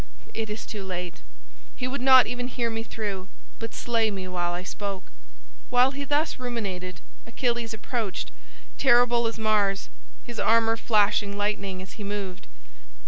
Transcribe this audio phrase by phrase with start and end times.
[0.33, 1.21] it is too late.
[1.75, 3.27] He would not even hear me through,
[3.59, 5.03] but slay me while I spoke."
[5.69, 7.01] While he thus ruminated.
[7.27, 8.31] Achilles approached,
[8.79, 9.89] terrible as Mars,
[10.23, 12.47] his armor flashing lightning as he moved.